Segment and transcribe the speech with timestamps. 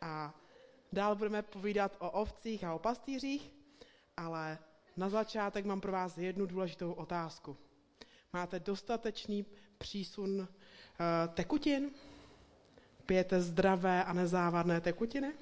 [0.00, 0.34] A
[0.92, 3.52] dál budeme povídat o ovcích a o pastýřích,
[4.16, 4.58] ale
[4.96, 7.56] na začátek mám pro vás jednu důležitou otázku.
[8.32, 9.46] Máte dostatečný
[9.78, 10.46] přísun uh,
[11.34, 11.90] tekutin?
[13.06, 15.32] Pijete zdravé a nezávadné tekutiny?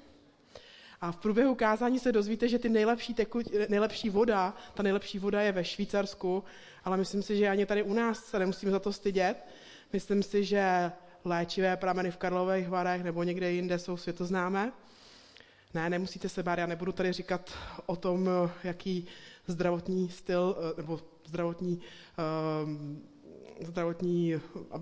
[1.01, 5.41] A v průběhu kázání se dozvíte, že ty nejlepší, teku, nejlepší voda, ta nejlepší voda
[5.41, 6.43] je ve Švýcarsku,
[6.83, 9.45] ale myslím si, že ani tady u nás se nemusíme za to stydět.
[9.93, 10.91] Myslím si, že
[11.25, 14.71] léčivé prameny v Karlových Varech nebo někde jinde jsou světoznámé.
[15.73, 17.53] Ne, nemusíte se bát, já nebudu tady říkat
[17.85, 18.29] o tom,
[18.63, 19.07] jaký
[19.47, 21.81] zdravotní styl, nebo zdravotní,
[22.63, 23.01] um,
[23.61, 24.33] zdravotní,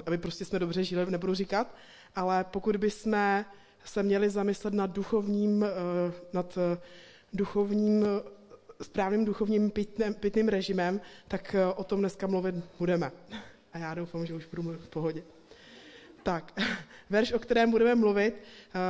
[0.05, 1.76] aby prostě jsme dobře žili, nebudu říkat,
[2.16, 3.46] ale pokud bychom
[3.85, 6.77] se měli zamyslet nad duchovním, eh, nad eh,
[7.34, 8.05] duchovním,
[8.82, 13.12] správným duchovním pitným, pitným režimem, tak eh, o tom dneska mluvit budeme.
[13.73, 15.23] A já doufám, že už budu mluvit v pohodě.
[16.23, 16.54] Tak,
[17.09, 18.36] verš, o kterém budeme mluvit,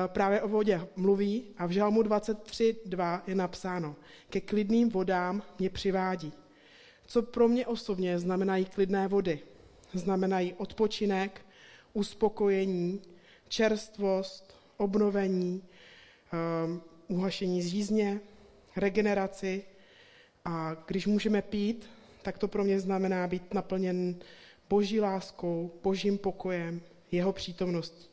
[0.08, 3.96] právě o vodě mluví a v Žalmu 23.2 je napsáno
[4.30, 6.34] Ke klidným vodám mě přivádí.
[7.06, 9.40] Co pro mě osobně znamenají klidné vody?
[9.94, 11.42] Znamenají odpočinek,
[11.94, 13.02] uspokojení,
[13.48, 15.64] čerstvost, obnovení,
[16.66, 18.20] um, uhašení zřízně,
[18.76, 19.64] regeneraci.
[20.46, 21.90] A když můžeme pít,
[22.22, 24.16] tak to pro mě znamená být naplněn
[24.70, 26.82] boží láskou, božím pokojem,
[27.14, 28.08] jeho přítomností.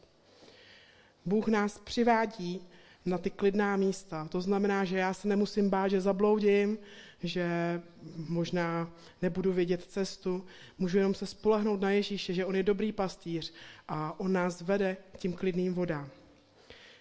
[1.24, 2.60] Bůh nás přivádí
[3.04, 4.28] na ty klidná místa.
[4.30, 6.78] To znamená, že já se nemusím bát, že zabloudím,
[7.22, 7.46] že
[8.16, 8.90] možná
[9.22, 10.44] nebudu vědět cestu.
[10.78, 13.52] Můžu jenom se spolehnout na Ježíše, že on je dobrý pastýř
[13.88, 16.10] a on nás vede k tím klidným vodám.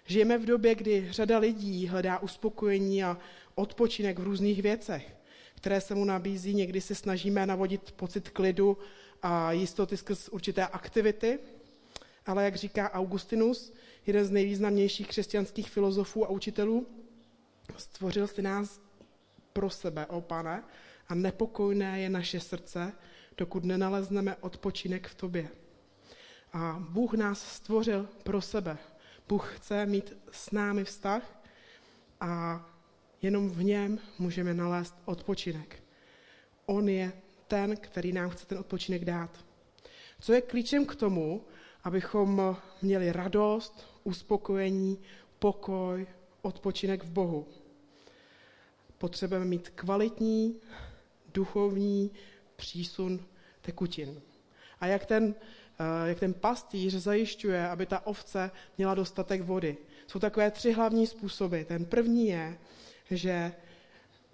[0.06, 3.17] Žijeme v době, kdy řada lidí hledá uspokojení a
[3.56, 5.16] odpočinek v různých věcech,
[5.56, 6.53] které se mu nabízí.
[6.53, 8.78] Někdy se snažíme navodit pocit klidu
[9.22, 11.39] a jistoty skrz určité aktivity,
[12.25, 13.73] ale jak říká Augustinus,
[14.06, 16.88] jeden z nejvýznamnějších křesťanských filozofů a učitelů,
[17.78, 18.81] stvořil si nás
[19.53, 20.64] pro sebe, o pane,
[21.08, 22.94] a nepokojné je naše srdce,
[23.38, 25.50] dokud nenalezneme odpočinek v tobě.
[26.53, 28.78] A Bůh nás stvořil pro sebe,
[29.28, 31.41] Bůh chce mít s námi vztah
[32.19, 32.66] a
[33.22, 35.84] jenom v něm můžeme nalézt odpočinek.
[36.66, 37.12] On je
[37.47, 39.46] ten, který nám chce ten odpočinek dát.
[40.19, 41.46] Co je klíčem k tomu,
[41.89, 45.00] abychom měli radost, uspokojení,
[45.39, 46.07] pokoj,
[46.41, 47.47] odpočinek v Bohu?
[48.97, 50.55] Potřebujeme mít kvalitní,
[51.33, 52.11] duchovní
[52.55, 53.25] přísun
[53.61, 54.22] tekutin.
[54.79, 55.35] A jak ten
[55.79, 59.77] Eh, jak ten pastýř zajišťuje, aby ta ovce měla dostatek vody.
[60.07, 61.61] Jsou takové tři hlavní způsoby.
[61.61, 62.57] Ten první je,
[63.11, 63.51] že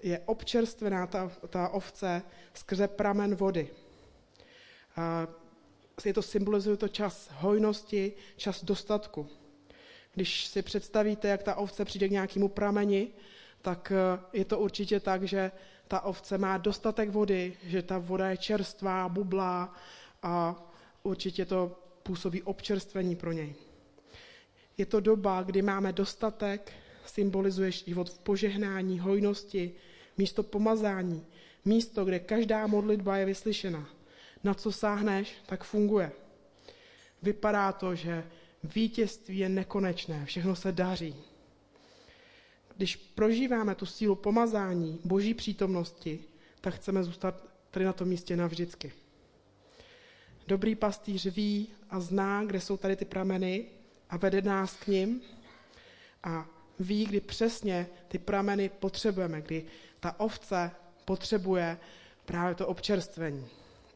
[0.03, 2.21] je občerstvená ta, ta ovce
[2.53, 3.69] skrze pramen vody.
[6.05, 9.29] Je to symbolizuje to čas hojnosti, čas dostatku.
[10.13, 13.07] Když si představíte, jak ta ovce přijde k nějakému prameni,
[13.61, 15.51] tak eh, je to určitě tak, že
[15.87, 19.73] ta ovce má dostatek vody, že ta voda je čerstvá, bublá
[20.23, 20.55] a
[21.03, 23.55] určitě to působí občerstvení pro něj.
[24.77, 26.71] Je to doba, kdy máme dostatek,
[27.05, 29.73] symbolizuje život v požehnání, hojnosti,
[30.17, 31.25] místo pomazání,
[31.65, 33.94] místo, kde každá modlitba je vyslyšena.
[34.45, 36.11] Na co sáhneš, tak funguje.
[37.21, 38.23] Vypadá to, že
[38.63, 41.15] vítězství je nekonečné, všechno se daří.
[42.77, 46.23] Když prožíváme tu sílu pomazání, boží přítomnosti,
[46.61, 48.93] tak chceme zůstat tady na tom místě navždycky.
[50.47, 53.65] Dobrý pastýř ví a zná, kde jsou tady ty prameny
[54.09, 55.21] a vede nás k ním
[56.23, 56.47] a
[56.79, 59.65] ví, kdy přesně ty prameny potřebujeme, kdy
[59.99, 60.71] ta ovce
[61.05, 61.77] potřebuje
[62.25, 63.47] právě to občerstvení.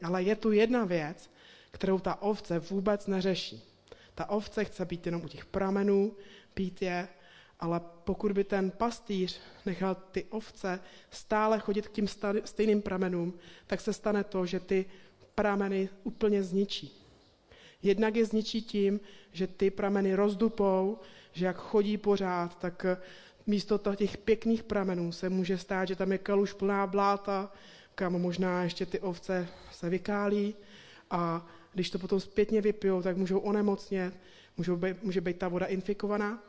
[0.02, 1.30] Ale je tu jedna věc,
[1.70, 3.62] kterou ta ovce vůbec neřeší.
[4.14, 6.16] Ta ovce chce být jenom u těch pramenů,
[6.54, 7.08] pít je,
[7.60, 12.08] ale pokud by ten pastýř nechal ty ovce stále chodit k tím
[12.44, 13.34] stejným pramenům,
[13.66, 14.84] tak se stane to, že ty
[15.34, 17.06] prameny úplně zničí.
[17.82, 19.00] Jednak je zničí tím,
[19.32, 20.98] že ty prameny rozdupou,
[21.32, 22.86] že jak chodí pořád, tak
[23.46, 27.52] místo těch pěkných pramenů se může stát, že tam je kaluž plná bláta,
[28.00, 30.54] kam možná ještě ty ovce se vykálí
[31.10, 34.14] a když to potom zpětně vypijou, tak můžou onemocnět,
[34.56, 36.42] můžou být, může být ta voda infikovaná.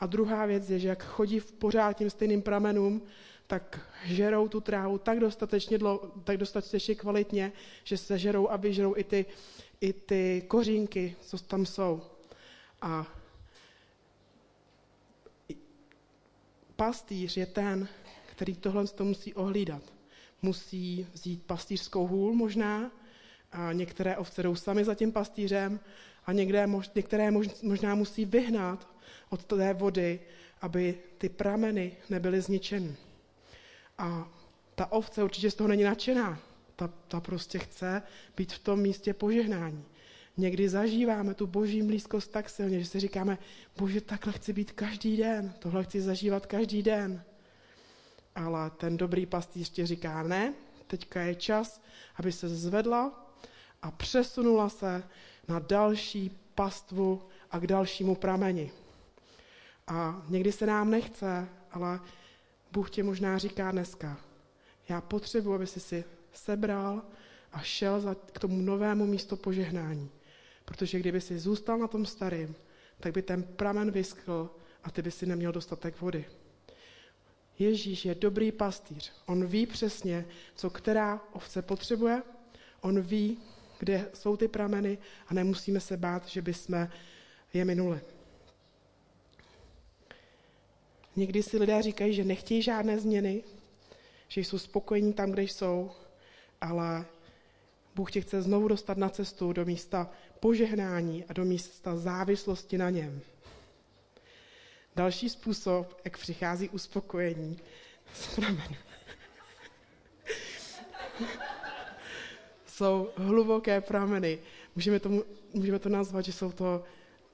[0.00, 3.02] A druhá věc je, že jak chodí v pořád tím stejným pramenům,
[3.46, 7.52] tak žerou tu trávu tak dostatečně, dlo, tak dostatečně kvalitně,
[7.84, 9.26] že se žerou a vyžerou i ty,
[9.80, 12.02] i ty kořínky, co tam jsou.
[12.82, 13.06] A
[16.76, 17.88] pastýř je ten,
[18.26, 19.97] který tohle to musí ohlídat.
[20.42, 22.90] Musí vzít pastýřskou hůl možná,
[23.52, 25.80] a některé ovce jdou sami za tím pastýřem
[26.26, 27.30] a některé, některé
[27.62, 28.88] možná musí vyhnat
[29.28, 30.20] od té vody,
[30.60, 32.96] aby ty prameny nebyly zničeny.
[33.98, 34.28] A
[34.74, 36.38] ta ovce určitě z toho není nadšená.
[36.76, 38.02] Ta, ta prostě chce
[38.36, 39.84] být v tom místě požehnání.
[40.36, 43.38] Někdy zažíváme tu boží blízkost tak silně, že si říkáme,
[43.78, 47.22] bože, takhle chci být každý den, tohle chci zažívat každý den.
[48.38, 50.54] Ale ten dobrý pastýř ti říká, ne,
[50.86, 51.82] teďka je čas,
[52.16, 53.30] aby se zvedla
[53.82, 55.02] a přesunula se
[55.48, 58.72] na další pastvu a k dalšímu prameni.
[59.86, 62.00] A někdy se nám nechce, ale
[62.72, 64.16] Bůh tě možná říká dneska,
[64.88, 67.02] já potřebuji, aby si si sebral
[67.52, 70.10] a šel za, k tomu novému místu požehnání.
[70.64, 72.54] Protože kdyby si zůstal na tom starém,
[73.00, 74.50] tak by ten pramen vyschl
[74.84, 76.24] a ty by si neměl dostatek vody.
[77.58, 79.12] Ježíš je dobrý pastýř.
[79.26, 82.22] On ví přesně, co která ovce potřebuje.
[82.80, 83.38] On ví,
[83.78, 86.88] kde jsou ty prameny a nemusíme se bát, že bychom
[87.54, 88.00] je minuli.
[91.16, 93.44] Někdy si lidé říkají, že nechtějí žádné změny,
[94.28, 95.90] že jsou spokojení tam, kde jsou,
[96.60, 97.06] ale
[97.94, 102.90] Bůh tě chce znovu dostat na cestu do místa požehnání a do místa závislosti na
[102.90, 103.20] něm.
[104.98, 107.58] Další způsob, jak přichází uspokojení,
[112.66, 114.38] jsou hluboké prameny.
[114.74, 115.24] Můžeme, tomu,
[115.54, 116.84] můžeme to nazvat, že, jsou to,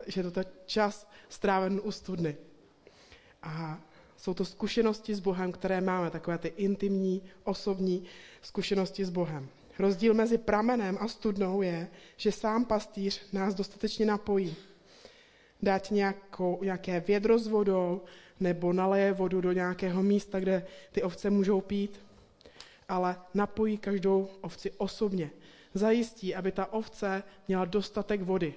[0.06, 2.36] že je to čas stráven u studny.
[3.42, 3.80] A
[4.16, 8.04] jsou to zkušenosti s Bohem, které máme, takové ty intimní, osobní
[8.42, 9.48] zkušenosti s Bohem.
[9.78, 14.56] Rozdíl mezi pramenem a studnou je, že sám pastýř nás dostatečně napojí.
[15.64, 18.02] Dát nějakou, nějaké vědro s vodou
[18.40, 22.00] nebo naleje vodu do nějakého místa, kde ty ovce můžou pít,
[22.88, 25.30] ale napojí každou ovci osobně.
[25.74, 28.54] Zajistí, aby ta ovce měla dostatek vody.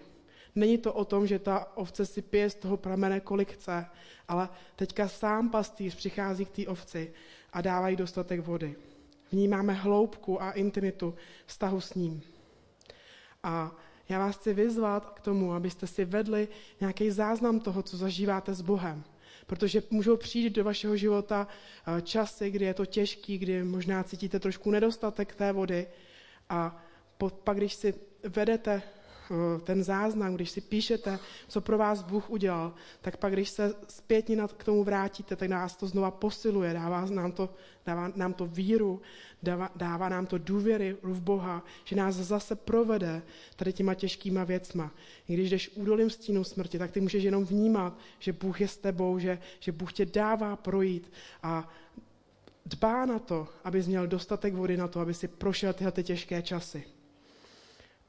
[0.56, 3.86] Není to o tom, že ta ovce si pije z toho pramene, kolik chce,
[4.28, 7.14] ale teďka sám pastýř přichází k té ovci
[7.54, 8.76] a dává jí dostatek vody.
[9.32, 11.16] Vnímáme hloubku a intimitu
[11.46, 12.22] vztahu s ním.
[13.44, 13.72] A
[14.10, 16.48] já vás chci vyzvat k tomu, abyste si vedli
[16.80, 19.04] nějaký záznam toho, co zažíváte s Bohem.
[19.46, 24.40] Protože můžou přijít do vašeho života eh, časy, kdy je to těžký, kdy možná cítíte
[24.40, 25.88] trošku nedostatek té vody.
[26.50, 26.84] A
[27.44, 27.94] pak, když si
[28.24, 28.82] vedete
[29.64, 34.38] ten záznam, když si píšete, co pro vás Bůh udělal, tak pak, když se zpětně
[34.58, 37.50] k tomu vrátíte, tak nás to znova posiluje, dává nám to,
[37.86, 39.02] dává nám to víru,
[39.44, 43.22] dává, dává nám to důvěry v Boha, že nás zase provede
[43.56, 44.92] tady těma těžkýma věcma.
[45.28, 48.78] I když jdeš údolím stínu smrti, tak ty můžeš jenom vnímat, že Bůh je s
[48.78, 51.12] tebou, že, že Bůh tě dává projít
[51.44, 51.70] a
[52.66, 56.42] dbá na to, abys měl dostatek vody na to, aby si prošel tyhle ty těžké
[56.42, 56.84] časy.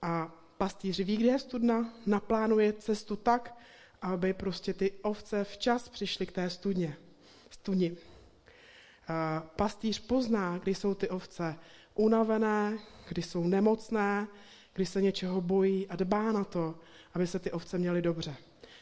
[0.02, 3.58] A pastýř ví, kde je studna, naplánuje cestu tak,
[4.02, 6.96] aby prostě ty ovce včas přišly k té studně,
[7.50, 7.96] studni.
[9.56, 11.56] Pastýř pozná, kdy jsou ty ovce
[11.94, 12.78] unavené,
[13.08, 14.26] kdy jsou nemocné,
[14.72, 16.78] kdy se něčeho bojí a dbá na to,
[17.14, 18.36] aby se ty ovce měly dobře.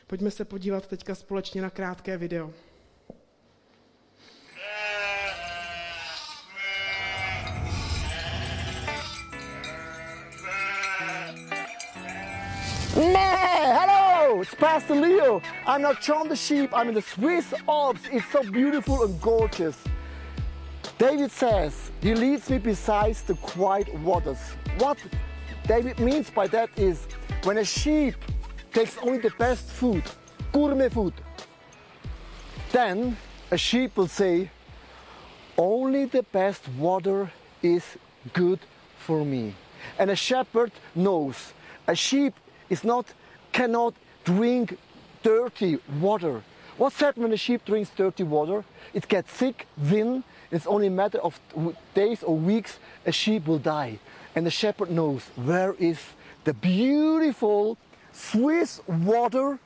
[0.06, 2.52] Pojďme se podívat teďka společně na krátké video.
[12.98, 15.42] Hello, it's Pastor Leo.
[15.66, 16.70] I'm not John the sheep.
[16.72, 18.00] I'm in the Swiss Alps.
[18.10, 19.76] It's so beautiful and gorgeous.
[20.96, 24.38] David says, He leads me beside the quiet waters.
[24.78, 24.96] What
[25.66, 27.06] David means by that is
[27.44, 28.14] when a sheep
[28.72, 30.04] takes only the best food,
[30.50, 31.12] gourmet food,
[32.72, 33.14] then
[33.50, 34.50] a sheep will say,
[35.58, 37.30] Only the best water
[37.62, 37.84] is
[38.32, 38.60] good
[38.96, 39.54] for me.
[39.98, 41.52] And a shepherd knows
[41.86, 42.32] a sheep
[42.70, 43.06] is not,
[43.52, 43.94] cannot
[44.24, 44.78] drink
[45.22, 46.42] dirty water.
[46.76, 48.64] What's happened when a sheep drinks dirty water?
[48.92, 51.40] It gets sick, thin, it's only a matter of
[51.94, 53.98] days or weeks, a sheep will die.
[54.34, 55.98] And the shepherd knows where is
[56.44, 57.78] the beautiful
[58.12, 59.58] Swiss water,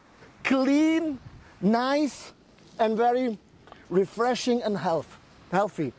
[0.44, 1.18] clean,
[1.60, 2.32] nice,
[2.78, 3.38] and very
[3.88, 5.18] refreshing and health,
[5.50, 5.92] healthy.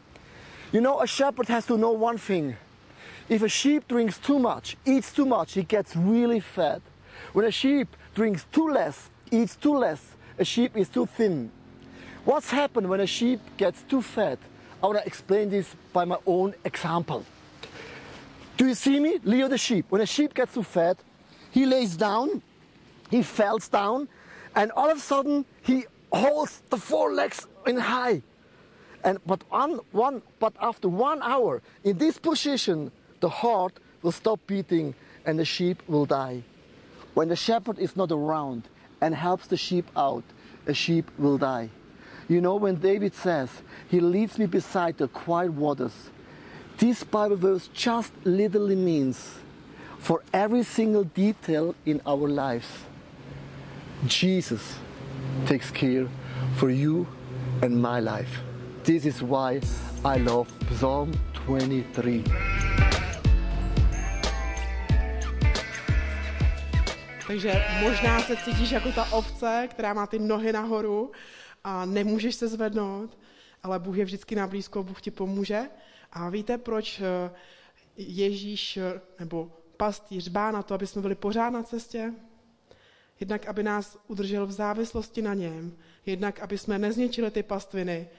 [0.71, 2.55] You know, a shepherd has to know one thing.
[3.29, 6.81] If a sheep drinks too much, eats too much, he gets really fat.
[7.33, 11.51] When a sheep drinks too less, eats too less, a sheep is too thin.
[12.25, 14.37] What's happened when a sheep gets too fat?
[14.81, 17.25] I want to explain this by my own example.
[18.57, 19.19] Do you see me?
[19.23, 19.85] Leo the sheep.
[19.89, 20.97] When a sheep gets too fat,
[21.51, 22.41] he lays down,
[23.09, 24.07] he falls down,
[24.55, 28.21] and all of a sudden he holds the four legs in high.
[29.03, 34.39] And but one, one, but after one hour in this position, the heart will stop
[34.47, 34.93] beating
[35.25, 36.43] and the sheep will die.
[37.13, 38.69] When the shepherd is not around
[39.01, 40.23] and helps the sheep out,
[40.65, 41.69] a sheep will die.
[42.27, 43.49] You know, when David says,
[43.89, 46.09] He leads me beside the quiet waters,
[46.77, 49.35] this Bible verse just literally means
[49.99, 52.67] for every single detail in our lives,
[54.07, 54.75] Jesus
[55.45, 56.07] takes care
[56.55, 57.07] for you
[57.61, 58.39] and my life.
[58.83, 59.61] This is why
[60.03, 62.23] I love Psalm 23.
[67.31, 71.11] Takže možná se cítíš jako ta ovce, která má ty nohy nahoru
[71.63, 73.17] a nemůžeš se zvednout,
[73.63, 75.61] ale Bůh je vždycky na blízko, Bůh ti pomůže.
[76.11, 77.31] A víte, proč eh,
[77.97, 82.13] Ježíš eh, nebo pastýř bá na to, aby jsme byli pořád na cestě?
[83.19, 88.09] Jednak, aby nás udržel v závislosti na něm, jednak, aby jsme nezničili ty pastviny,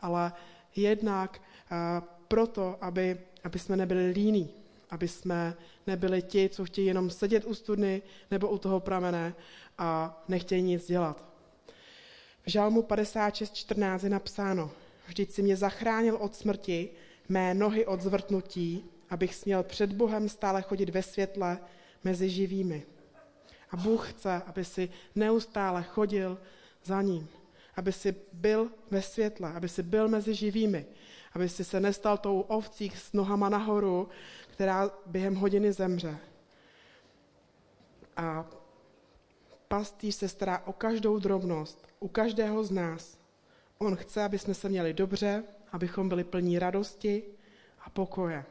[0.00, 0.32] ale
[0.76, 4.50] jednak uh, proto, aby, aby jsme nebyli líní,
[4.90, 9.34] aby jsme nebyli ti, co chtějí jenom sedět u studny nebo u toho pramene
[9.78, 11.24] a nechtějí nic dělat.
[12.46, 14.70] V žalmu 56.14 je napsáno,
[15.06, 16.90] vždyť si mě zachránil od smrti,
[17.28, 21.58] mé nohy od zvrtnutí, abych směl před Bohem stále chodit ve světle
[22.04, 22.86] mezi živými.
[23.70, 26.38] A Bůh chce, aby si neustále chodil
[26.84, 27.28] za ním,
[27.76, 30.86] aby si byl ve světle, aby si byl mezi živými,
[31.32, 34.08] aby si se nestal tou ovcí s nohama nahoru,
[34.58, 36.18] která během hodiny zemře.
[38.16, 38.46] A
[39.68, 43.18] pastýř se stará o každou drobnost, u každého z nás.
[43.78, 47.22] On chce, aby jsme se měli dobře, abychom byli plní radosti
[47.80, 48.44] a pokoje.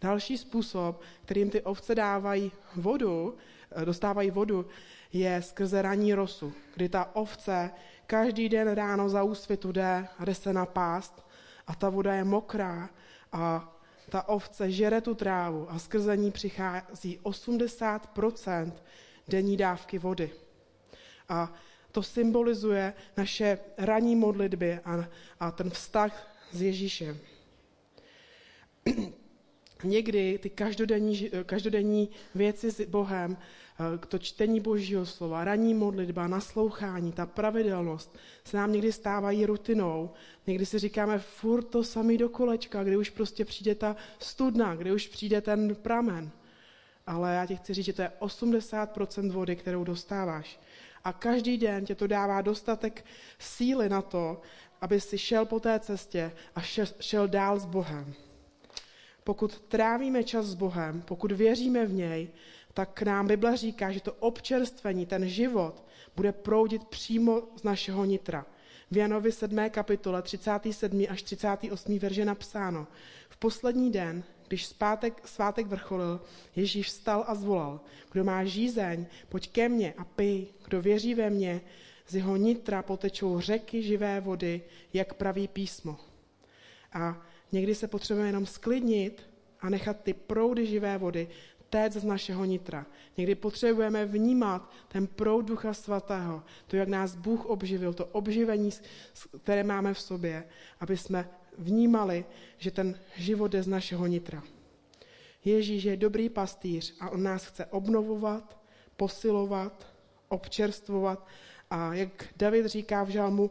[0.00, 3.36] Další způsob, kterým ty ovce dávají vodu,
[3.70, 4.66] eh, dostávají vodu,
[5.12, 7.70] je skrze ranní rosu, kdy ta ovce
[8.06, 11.26] každý den ráno za úsvitu jde jde se napást
[11.66, 12.90] a ta voda je mokrá
[13.32, 13.76] a
[14.10, 18.72] ta ovce žere tu trávu a skrze ní přichází 80%
[19.28, 20.30] denní dávky vody.
[21.28, 21.54] A
[21.92, 25.08] to symbolizuje naše ranní modlitby a,
[25.40, 27.18] a ten vztah s Ježíšem.
[29.84, 33.36] Někdy ty každodenní, každodenní věci s Bohem,
[34.08, 40.10] to čtení Božího slova, ranní modlitba, naslouchání, ta pravidelnost se nám někdy stávají rutinou.
[40.46, 44.92] Někdy si říkáme furt to samý do kolečka, kdy už prostě přijde ta studna, kdy
[44.92, 46.30] už přijde ten pramen.
[47.06, 50.60] Ale já ti chci říct, že to je 80% vody, kterou dostáváš.
[51.04, 53.04] A každý den tě to dává dostatek
[53.38, 54.40] síly na to,
[54.80, 56.60] aby si šel po té cestě a
[57.00, 58.14] šel dál s Bohem.
[59.24, 62.28] Pokud trávíme čas s Bohem, pokud věříme v něj,
[62.74, 65.84] tak nám Bible říká, že to občerstvení, ten život,
[66.16, 68.46] bude proudit přímo z našeho nitra.
[68.90, 69.70] V Janovi 7.
[69.70, 71.06] kapitole 37.
[71.08, 71.98] až 38.
[71.98, 72.86] verže napsáno.
[73.28, 76.20] V poslední den, když zpátek, svátek vrcholil,
[76.56, 77.80] Ježíš vstal a zvolal.
[78.12, 80.46] Kdo má žízeň, pojď ke mně a pij.
[80.64, 81.60] Kdo věří ve mně,
[82.08, 84.62] z jeho nitra potečou řeky živé vody,
[84.92, 85.96] jak praví písmo.
[86.92, 87.22] A
[87.52, 89.22] někdy se potřebujeme jenom sklidnit
[89.60, 91.28] a nechat ty proudy živé vody
[91.70, 92.86] téct z našeho nitra.
[93.16, 98.70] Někdy potřebujeme vnímat ten proud Ducha Svatého, to, jak nás Bůh obživil, to obživení,
[99.42, 100.44] které máme v sobě,
[100.80, 102.24] aby jsme vnímali,
[102.58, 104.42] že ten život je z našeho nitra.
[105.44, 108.58] Ježíš je dobrý pastýř a on nás chce obnovovat,
[108.96, 109.86] posilovat,
[110.28, 111.26] občerstvovat
[111.70, 113.50] a jak David říká v žalmu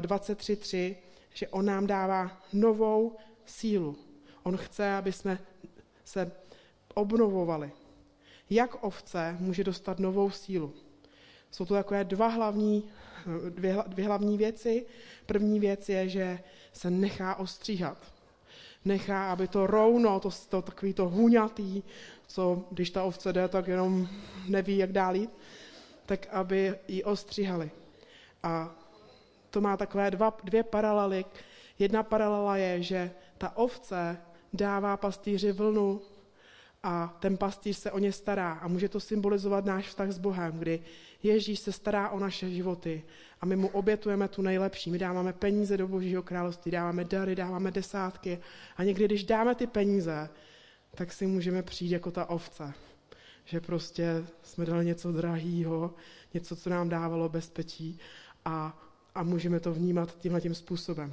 [0.00, 0.96] 23.3, eh,
[1.34, 3.96] že on nám dává novou sílu.
[4.42, 5.38] On chce, aby jsme
[6.04, 6.32] se
[6.96, 7.72] obnovovali.
[8.50, 10.72] Jak ovce může dostat novou sílu?
[11.50, 12.84] Jsou to takové dva hlavní,
[13.48, 14.86] dvě, dvě hlavní věci.
[15.26, 16.38] První věc je, že
[16.72, 17.98] se nechá ostříhat.
[18.84, 21.82] Nechá, aby to rouno, to, to takový to huňatý,
[22.26, 24.08] co když ta ovce jde, tak jenom
[24.48, 25.30] neví, jak dál jít,
[26.06, 27.70] tak aby ji ostříhali.
[28.42, 28.74] A
[29.50, 31.24] to má takové dva, dvě paralely.
[31.78, 34.18] Jedna paralela je, že ta ovce
[34.52, 36.00] dává pastýři vlnu
[36.88, 38.52] a ten pastýř se o ně stará.
[38.52, 40.82] A může to symbolizovat náš vztah s Bohem, kdy
[41.22, 43.02] Ježíš se stará o naše životy
[43.40, 44.90] a my mu obětujeme tu nejlepší.
[44.90, 48.38] My dáváme peníze do Božího království, dáváme dary, dáváme desátky
[48.76, 50.28] a někdy, když dáme ty peníze,
[50.94, 52.72] tak si můžeme přijít jako ta ovce.
[53.44, 55.94] Že prostě jsme dali něco drahého,
[56.34, 57.98] něco, co nám dávalo bezpečí
[58.44, 58.82] a,
[59.14, 61.12] a můžeme to vnímat tímhle tím způsobem.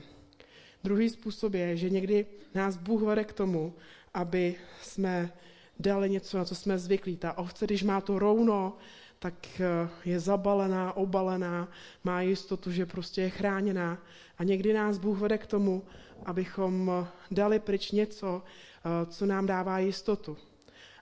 [0.84, 2.26] Druhý způsob je, že někdy
[2.56, 3.74] nás Bůh vede k tomu,
[4.14, 5.34] aby jsme
[5.80, 7.18] dali něco, na co jsme zvyklí.
[7.18, 8.78] Ta ovce, když má to rouno,
[9.20, 11.68] tak eh, je zabalená, obalená,
[12.04, 13.98] má jistotu, že prostě je chráněná.
[14.38, 15.84] A někdy nás Bůh vede k tomu,
[16.26, 20.38] abychom eh, dali pryč něco, eh, co nám dává jistotu.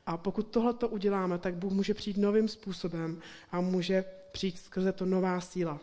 [0.05, 4.91] A pokud tohle to uděláme, tak Bůh může přijít novým způsobem a může přijít skrze
[4.91, 5.79] to nová síla.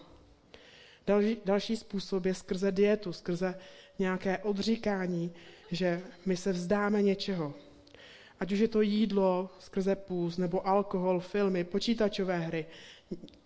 [1.07, 3.55] Další, další způsob je skrze dietu, skrze
[3.99, 5.33] nějaké odříkání,
[5.71, 7.55] že my se vzdáme něčeho.
[8.41, 12.67] Ať už je to jídlo skrze půz, nebo alkohol, filmy, počítačové hry.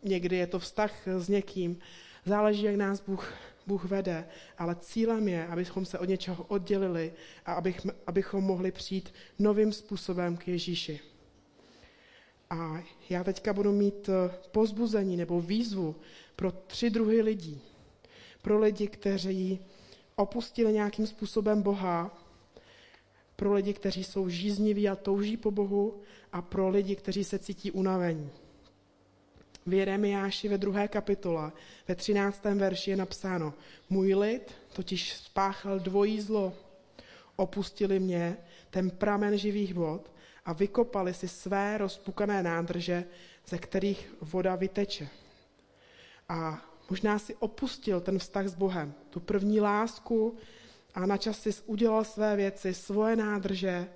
[0.02, 1.78] Někdy je to vztah s někým.
[2.26, 3.32] Záleží, jak nás Bůh,
[3.66, 7.12] Bůh vede, ale cílem je, abychom se od něčeho oddělili
[7.46, 11.00] a abych, abychom mohli přijít novým způsobem k Ježíši.
[12.50, 15.96] A já teďka budu mít eh, pozbuzení nebo výzvu
[16.36, 17.60] pro tři druhy lidí.
[18.42, 19.58] Pro lidi, kteří
[20.16, 22.21] opustili nějakým způsobem Boha,
[23.42, 26.00] pro lidi, kteří jsou žízniví a touží po Bohu
[26.32, 28.30] a pro lidi, kteří se cítí unavení.
[29.66, 31.52] V Jeremiáši ve druhé kapitole,
[31.88, 33.54] ve třináctém verši je napsáno,
[33.90, 36.52] můj lid totiž spáchal dvojí zlo.
[37.36, 38.36] Opustili mě,
[38.70, 40.12] ten pramen živých vod,
[40.44, 43.04] a vykopali si své rozpukané nádrže,
[43.46, 45.08] ze kterých voda vyteče.
[46.28, 50.36] A možná si opustil ten vztah s Bohem, tu první lásku
[50.94, 53.88] a na čas si udělal své věci, svoje nádrže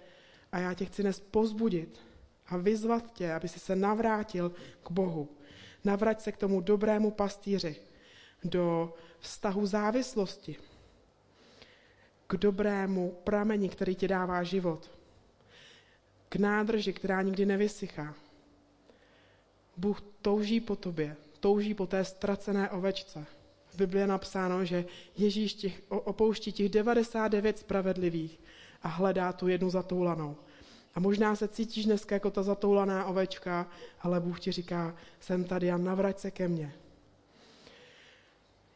[0.52, 2.00] a já tě chci dnes pozbudit
[2.46, 5.28] a vyzvat tě, aby si se navrátil k Bohu.
[5.84, 7.76] Navrať se k tomu dobrému pastýři,
[8.44, 10.56] do vztahu závislosti,
[12.26, 14.90] k dobrému prameni, který ti dává život,
[16.28, 18.14] k nádrži, která nikdy nevysychá.
[19.76, 23.26] Bůh touží po tobě, touží po té ztracené ovečce.
[23.76, 24.84] V Biblii je napsáno, že
[25.16, 28.40] Ježíš těch, opouští těch 99 spravedlivých
[28.82, 30.36] a hledá tu jednu zatoulanou.
[30.94, 33.68] A možná se cítíš dneska jako ta zatoulaná ovečka,
[34.00, 36.72] ale Bůh ti říká, jsem tady a navrať se ke mně.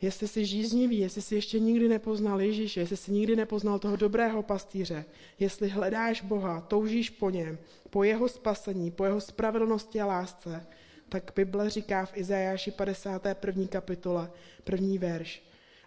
[0.00, 4.42] Jestli jsi žíznivý, jestli jsi ještě nikdy nepoznal Ježíše, jestli jsi nikdy nepoznal toho dobrého
[4.42, 5.04] pastýře,
[5.38, 7.59] jestli hledáš Boha, toužíš po něm,
[7.90, 10.66] po jeho spasení, po jeho spravedlnosti a lásce,
[11.11, 13.67] tak Bible říká v Izajáši 51.
[13.67, 14.31] kapitole,
[14.64, 15.43] první verš.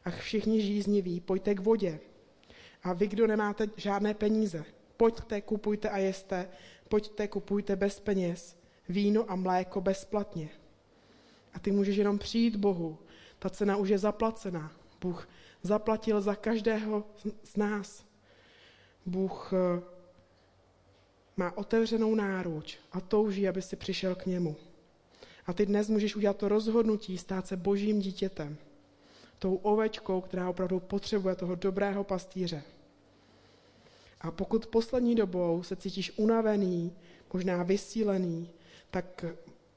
[0.05, 1.99] Ach všichni žízniví, pojďte k vodě.
[2.83, 4.65] A vy, kdo nemáte žádné peníze,
[4.97, 6.49] pojďte, kupujte a jeste,
[6.89, 8.57] pojďte, kupujte bez peněz,
[8.89, 10.49] víno a mléko bezplatně.
[11.53, 12.97] A ty můžeš jenom přijít Bohu.
[13.39, 14.71] Ta cena už je zaplacená.
[15.01, 15.29] Bůh
[15.61, 17.03] zaplatil za každého
[17.43, 18.05] z nás.
[19.05, 19.81] Bůh eh,
[21.37, 24.55] má otevřenou náruč a touží, aby si přišel k němu.
[25.45, 28.57] A ty dnes můžeš udělat to rozhodnutí, stát se božím dítětem.
[29.39, 32.63] Tou ovečkou, která opravdu potřebuje toho dobrého pastýře.
[34.21, 36.93] A pokud poslední dobou se cítíš unavený,
[37.33, 38.49] možná vysílený,
[38.91, 39.25] tak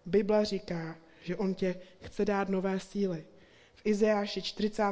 [0.06, 3.24] Bible říká, že on tě chce dát nové síly.
[3.74, 4.82] V Izeáši 40.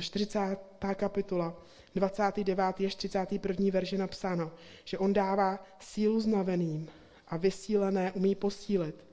[0.00, 0.56] 40.
[0.94, 1.62] kapitola,
[1.94, 2.80] 29.
[2.86, 3.66] až 31.
[3.72, 4.52] verže napsáno,
[4.84, 6.88] že on dává sílu znaveným
[7.28, 9.04] a vysílené umí posílit.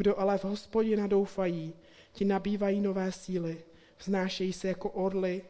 [0.00, 1.74] Kdo ale v hospodina doufají,
[2.12, 3.64] ti nabývají nové síly,
[3.98, 5.42] vznášejí se jako orly,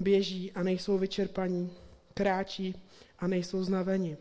[0.00, 1.72] běží a nejsou vyčerpaní,
[2.14, 2.82] kráčí
[3.18, 4.16] a nejsou znaveni.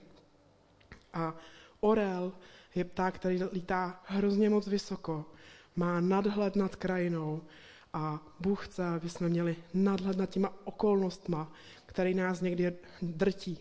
[1.13, 1.35] A
[1.79, 2.33] orel
[2.75, 5.25] je pták, který lítá hrozně moc vysoko,
[5.75, 7.41] má nadhled nad krajinou
[7.93, 11.51] a Bůh chce, aby jsme měli nadhled nad těma okolnostma,
[11.85, 13.59] který nás někdy drtí.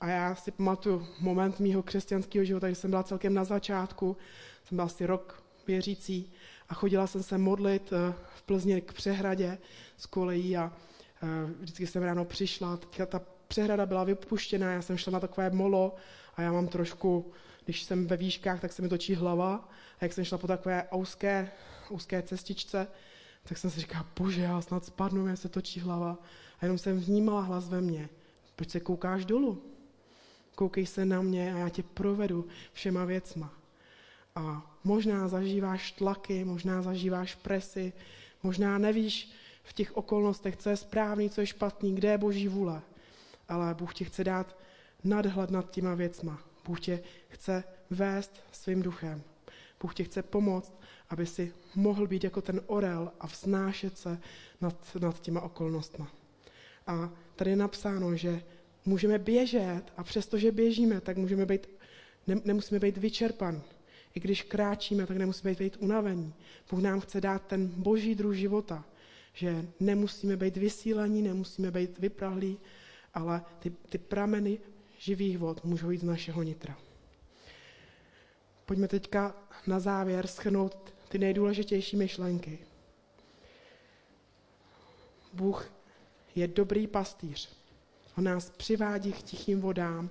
[0.00, 4.16] A já si pamatuju moment mýho křesťanského života, když jsem byla celkem na začátku,
[4.64, 6.32] jsem byla asi rok věřící
[6.68, 9.58] a chodila jsem se modlit eh, v Plzni k přehradě
[9.96, 10.72] z kolejí a
[11.22, 11.26] eh,
[11.60, 15.94] vždycky jsem ráno přišla, ta přehrada byla vypuštěná, já jsem šla na takové molo
[16.36, 17.32] a já mám trošku,
[17.64, 19.68] když jsem ve výškách, tak se mi točí hlava
[20.00, 21.50] a jak jsem šla po takové úzké,
[21.90, 22.86] úzké cestičce,
[23.44, 26.18] tak jsem si říkala, bože, já snad spadnu, mě se točí hlava.
[26.60, 28.08] A jenom jsem vnímala hlas ve mně.
[28.56, 29.62] Proč se koukáš dolů?
[30.54, 33.61] Koukej se na mě a já tě provedu všema věcma.
[34.34, 37.92] A možná zažíváš tlaky, možná zažíváš presy,
[38.42, 42.82] možná nevíš v těch okolnostech, co je správný, co je špatný, kde je boží vůle
[43.52, 44.56] ale Bůh ti chce dát
[45.04, 46.42] nadhled nad těma věcma.
[46.66, 49.22] Bůh tě chce vést svým duchem.
[49.80, 50.72] Bůh tě chce pomoct,
[51.10, 54.18] aby si mohl být jako ten orel a vznášet se
[54.60, 56.08] nad, nad těma okolnostma.
[56.86, 58.42] A tady je napsáno, že
[58.84, 61.66] můžeme běžet a přestože běžíme, tak můžeme být,
[62.26, 63.62] ne, nemusíme být vyčerpan.
[64.14, 66.34] I když kráčíme, tak nemusíme být, unavení.
[66.70, 68.84] Bůh nám chce dát ten boží druh života,
[69.32, 72.58] že nemusíme být vysílení, nemusíme být vyprahlí,
[73.14, 74.58] ale ty, ty prameny
[74.98, 76.78] živých vod můžou jít z našeho nitra.
[78.66, 79.34] Pojďme teďka
[79.66, 82.58] na závěr schrnout ty nejdůležitější myšlenky.
[85.32, 85.72] Bůh
[86.34, 87.48] je dobrý pastýř.
[88.18, 90.10] On nás přivádí k tichým vodám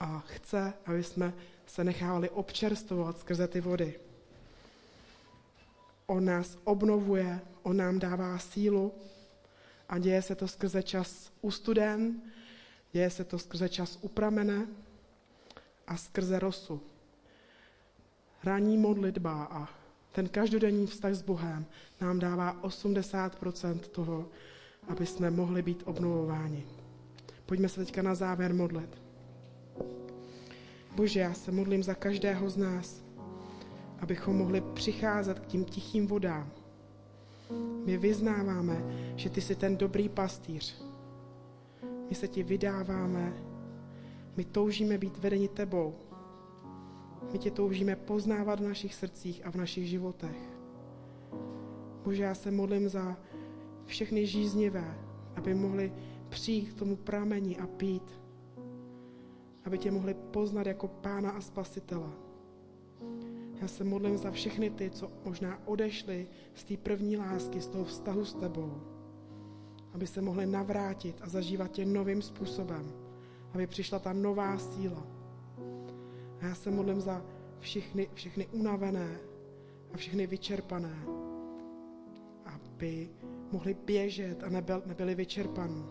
[0.00, 1.34] a chce, aby jsme
[1.72, 4.00] se nechávali občerstvovat skrze ty vody.
[6.06, 8.92] On nás obnovuje, on nám dává sílu
[9.88, 12.22] a děje se to skrze čas u studen,
[12.92, 14.66] děje se to skrze čas u pramene
[15.86, 16.82] a skrze rosu.
[18.44, 19.68] Ranní modlitba a
[20.12, 21.66] ten každodenní vztah s Bohem
[22.00, 24.28] nám dává 80% toho,
[24.88, 26.66] aby jsme mohli být obnovováni.
[27.46, 29.02] Pojďme se teďka na závěr modlit.
[30.94, 33.04] Bože, já se modlím za každého z nás,
[33.98, 36.50] abychom mohli přicházet k tím tichým vodám.
[37.84, 38.84] My vyznáváme,
[39.16, 40.84] že ty jsi ten dobrý pastýř.
[42.08, 43.32] My se ti vydáváme,
[44.36, 45.94] my toužíme být vedeni tebou.
[47.32, 50.36] My tě toužíme poznávat v našich srdcích a v našich životech.
[52.04, 53.16] Bože, já se modlím za
[53.84, 54.98] všechny žíznivé,
[55.36, 55.92] aby mohli
[56.28, 58.21] přijít k tomu prameni a pít.
[59.64, 62.12] Aby tě mohli poznat jako pána a spasitela.
[63.62, 67.84] Já se modlím za všechny ty, co možná odešli z té první lásky, z toho
[67.84, 68.82] vztahu s tebou.
[69.92, 72.92] Aby se mohli navrátit a zažívat tě novým způsobem.
[73.54, 75.06] Aby přišla ta nová síla.
[76.40, 77.24] A já se modlím za
[77.58, 79.18] všechny, všechny unavené
[79.92, 80.96] a všechny vyčerpané,
[82.44, 83.10] aby
[83.52, 85.86] mohli běžet a nebyl, nebyli vyčerpaní,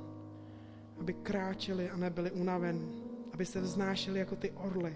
[0.99, 4.95] aby kráčeli a nebyli unavení, aby se vznášeli jako ty orly.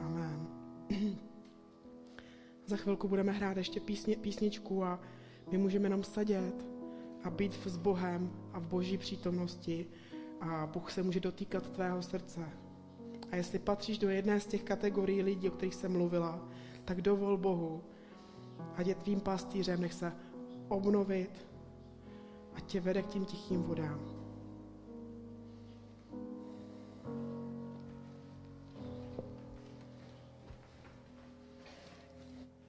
[0.00, 0.46] Amen.
[2.66, 5.00] Za chvilku budeme hrát ještě písně, písničku a
[5.50, 6.66] my můžeme jenom sedět
[7.24, 9.86] a být s Bohem a v boží přítomnosti
[10.40, 12.40] a Bůh se může dotýkat tvého srdce.
[13.30, 16.48] A jestli patříš do jedné z těch kategorií lidí, o kterých jsem mluvila,
[16.84, 17.82] tak dovol Bohu,
[18.76, 20.12] ať je tvým pastýřem, nech se
[20.68, 21.46] obnovit
[22.54, 24.21] a tě vede k tím tichým vodám.